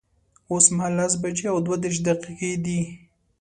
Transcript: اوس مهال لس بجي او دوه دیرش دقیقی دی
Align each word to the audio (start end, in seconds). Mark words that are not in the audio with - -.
اوس 0.51 0.65
مهال 0.75 0.93
لس 0.97 1.13
بجي 1.21 1.45
او 1.51 1.57
دوه 1.65 1.77
دیرش 1.81 1.97
دقیقی 2.07 2.51
دی 2.63 2.79